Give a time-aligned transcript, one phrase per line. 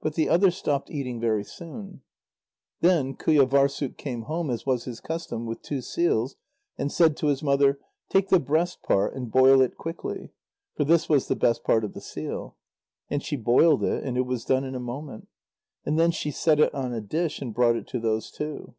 [0.00, 2.00] But the other stopped eating very soon.
[2.80, 6.36] Then Qujâvârssuk came home, as was his custom, with two seals,
[6.78, 7.78] and said to his mother:
[8.08, 10.32] "Take the breast part and boil it quickly."
[10.74, 12.56] For this was the best part of the seal.
[13.10, 15.28] And she boiled it, and it was done in a moment.
[15.84, 18.74] And then she set it on a dish and brought it to those two.